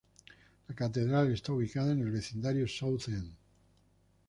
[0.67, 3.35] La catedral está ubicada en el vecindario South End.